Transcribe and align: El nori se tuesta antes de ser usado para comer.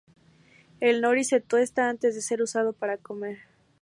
El 0.79 0.99
nori 1.01 1.23
se 1.23 1.41
tuesta 1.41 1.87
antes 1.87 2.15
de 2.15 2.21
ser 2.23 2.41
usado 2.41 2.73
para 2.73 2.97
comer. 2.97 3.37